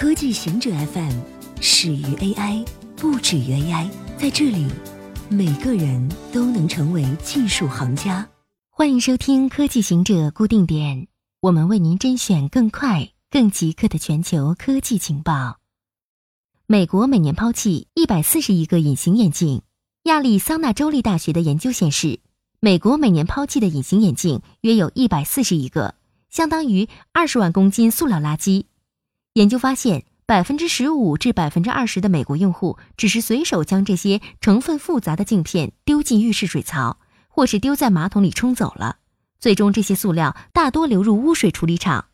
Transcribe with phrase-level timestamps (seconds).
[0.00, 1.12] 科技行者 FM
[1.60, 2.66] 始于 AI，
[2.96, 3.86] 不止于 AI。
[4.16, 4.66] 在这里，
[5.28, 8.26] 每个人都能成为技术行家。
[8.70, 11.08] 欢迎收听科技行者固定点，
[11.42, 15.58] 我们为您甄选更快、更即刻的全球科技情报。
[16.66, 19.60] 美国每年抛弃一百四十亿个隐形眼镜。
[20.04, 22.20] 亚利桑那州立大学的研究显示，
[22.58, 25.94] 美国每年抛弃的隐形眼镜约有一百四十亿个，
[26.30, 28.64] 相当于二十万公斤塑料垃圾。
[29.34, 36.98] 研究发现，百分之十五至百分之二十的美国用户只是随手将这些成分复杂的镜片丢进浴室水槽，
[37.28, 38.96] 或是丢在马桶里冲走了。
[39.38, 42.06] 最终，这些塑料大多流入污水处理厂，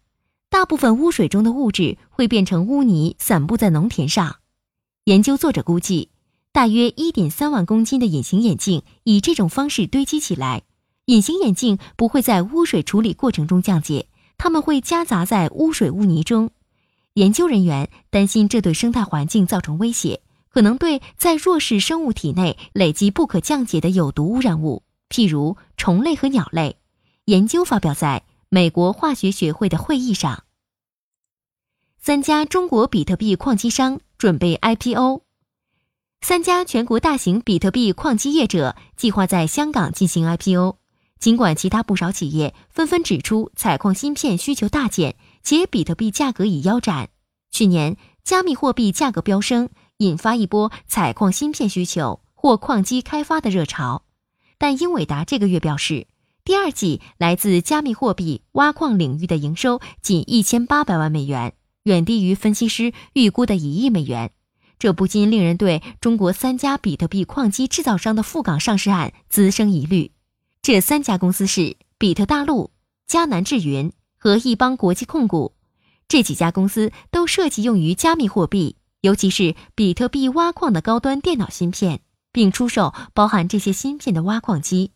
[0.51, 4.37] 大部分污水中的物质会变成污泥，散布在农田上。
[5.05, 6.10] 研究作者估计，
[6.52, 10.65] 大约一点三万公斤的隐形眼镜以这种方式堆积起来。
[11.07, 16.51] 隐形眼镜不会在污水处理过程中降解，它们会夹杂在污水污泥中。
[17.16, 20.20] 研究人员担心这对生态环境造成威胁，
[20.51, 26.76] 可能对在弱势生物体内累积不可降解的有毒污染物，譬如虫类和鸟类。
[27.24, 30.45] 研究发表在美国化学学会的会议上。
[31.99, 35.23] 三家中国比特币矿机商准备 IPO，
[36.21, 40.76] 三家全国大型比特币矿机业者计划在香港进行 IPO。
[41.19, 45.16] 尽管其他不少企业纷纷指出采矿芯片需求大减。
[45.47, 47.11] 且比特币价格已腰斩，
[47.52, 54.03] 去年加密货币价格飙升，引发一波采矿芯片需求或矿机开发的热潮。
[54.59, 56.09] 但英伟达这个月表示，
[56.43, 61.53] 第二季来自加密货币挖矿领域的营收仅一千八百万美元，
[61.85, 64.33] 远低于分析师预估的一亿美元。
[64.81, 70.10] 这不禁令人对中国三家比特币矿机制造商的赴港上市案滋生疑虑。
[70.60, 72.72] 这三家公司是比特大陆、
[73.09, 73.93] 迦南智云。
[74.27, 75.53] 和一邦国际控股，
[76.09, 82.00] 这几家公司都涉及用于加密货币，尤其是比特币挖矿的高端电脑芯片，
[82.32, 84.91] 并出售包含这些芯片的挖矿机。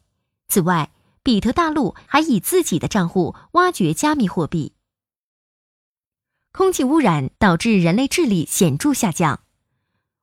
[0.49, 0.91] 此外，
[1.23, 4.73] 比特大陆还以自己的账户挖掘加密货币。
[6.51, 9.37] 空气污染导致人类智力显著下降。《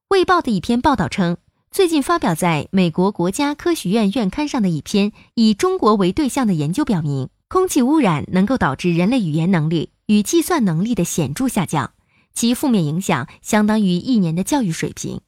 [0.09, 1.37] 卫报》的一篇报道称，
[1.71, 7.29] 最近发表在美国国家科学院院刊上的一篇以中国为对象的研究表明。
[7.49, 11.91] 空气污染能够导致人类语言能力与计算能力的显著下降，
[12.33, 15.21] 其负面影响相当于一年的教育水平。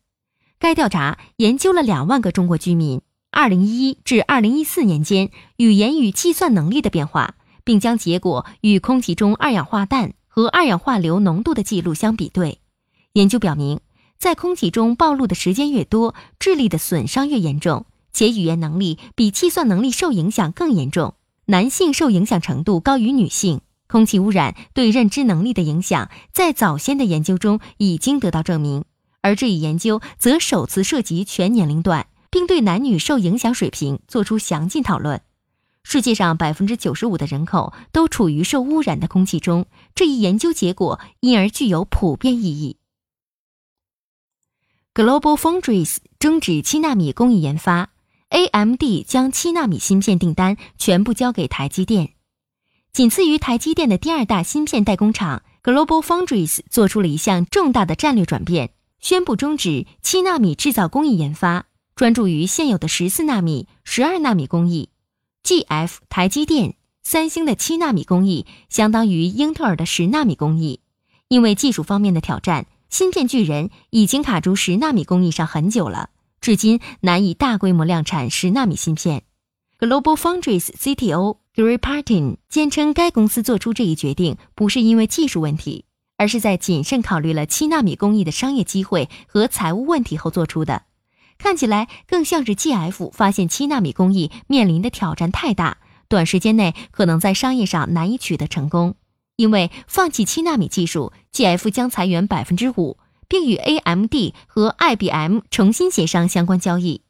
[0.60, 3.00] 该调查研究了两万个中国居民
[3.32, 12.60] 2011至2014年间语言与计算能力的变化，并将结果与空气中二氧化氮和二氧化硫浓度的记录相比对。
[13.14, 13.80] 研究表明，
[14.18, 21.14] 在空气中暴露的时间越多，智力的损伤越严重，且语言能力比计算能力受影响更严重。
[21.50, 23.62] 男性受影响程度高于女性。
[23.88, 28.86] 空气污染对认知能力的影响，在早先的研究中已经得到证明，
[29.22, 35.22] 而这一研究则首次涉及全年龄段，并对男女受影响水平作出详尽讨论。
[35.82, 42.78] 世界上百分之九十五的人口都处于受污染的空气中，这一研究结果因而具有普遍意义。
[44.94, 47.90] Global Foundries 终止七纳米工艺研发。
[48.30, 52.14] AMD 将七纳米芯片订单全部交给台积电，
[52.94, 58.70] 仅次于台积电的第二大芯片代工厂 Global Foundries 做出了一项重大的战略转变，
[59.00, 64.90] 宣布终止七纳米制造工艺研发，专注于现有的十四纳米、十二纳米工艺。
[65.44, 70.82] GF 台积电、三星的七纳米工艺相当于英特尔的十纳米工艺，
[71.30, 76.12] 因为技术方面的挑战，芯片巨人已经卡住十纳米工艺上很久了。
[76.42, 79.24] 至今难以大规模量产十纳米芯片。
[79.80, 85.86] Global Foundries CTO Gary Partin 坚称，该公司做出这一决定不是因为技术问题，
[86.18, 90.84] 而是在谨慎考虑了七纳米工艺的商业机会和财务问题后做出的。
[91.38, 95.78] 看起来更像是 GF 发现七纳米工艺面临的挑战太大，
[96.10, 98.96] 短时间内可能在商业上难以取得成功。
[99.38, 102.98] 因为放弃七纳米技术，GF 将裁员百分之五。
[103.30, 104.14] 并与 AMD
[104.48, 107.04] 和 IBM 重新协商相关交易。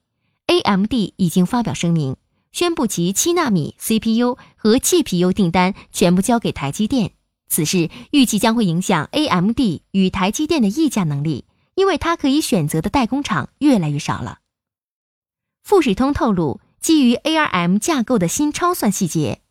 [0.45, 2.17] AMD 已经发表声明，
[2.51, 7.13] 宣布其七纳米 CPU 和 GPU 订单全部交给台积电。
[7.47, 9.59] 此事预计将会影响 AMD
[9.91, 14.39] 与台积电的议价能力，因为它可以选择的代工厂越来越少了。
[15.63, 19.41] 富士通透露基于 ARM 架构的新超算细节。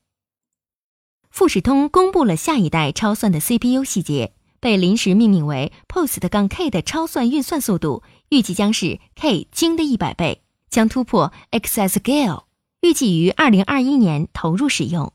[1.31, 4.33] 富士通公布了下一代超算的 CPU 细节。
[4.61, 12.45] 被临时命名为 Post-K 的超算运算速度预计将是 K 精的一百倍，将突破 Exascale，
[12.81, 15.13] 预计于二零二一年投入使用。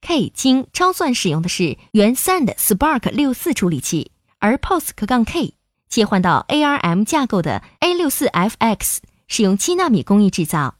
[0.00, 5.54] K 精超算使用的是原三的 Spark 六四处理器，而 POSC-K
[5.88, 8.98] 切换到 ARM 架构的 A64FX
[9.28, 10.76] 使用七纳米工艺制造，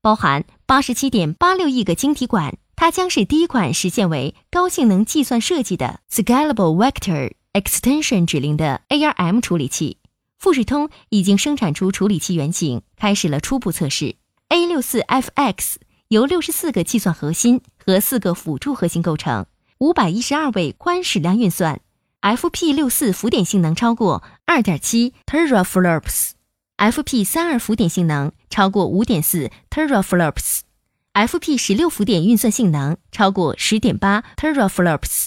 [0.00, 2.56] 包含八十七点八六亿个晶体管。
[2.76, 9.98] 它将是第一款实现为高性能计算设计的 Scalable Vector Extension 指令的 ARM 处理器。
[10.38, 14.14] 富士通已经生产出处理器原型，开始了初步测试。
[14.50, 15.74] A64FX
[16.06, 19.46] 由六十四个计算核心和四个辅助核心构成，
[19.78, 21.80] 五百一十二位宽矢量运算。
[22.22, 35.26] FP64 浮点性能超过二点七 teraflops，FP32 浮点性能超过五点四 teraflops，FP 十六浮点运算性能超过十点八 teraflops。